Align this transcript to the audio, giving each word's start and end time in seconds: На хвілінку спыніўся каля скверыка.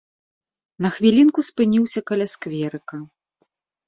На 0.85 0.89
хвілінку 0.95 1.39
спыніўся 1.49 1.99
каля 2.13 2.27
скверыка. 2.33 2.95